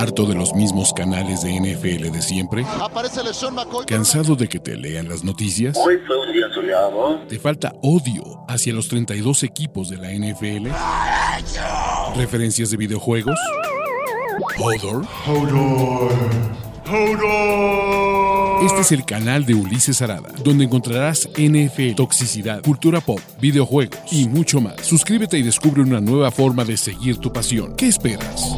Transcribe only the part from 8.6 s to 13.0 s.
los 32 equipos de la NFL? ¿Referencias de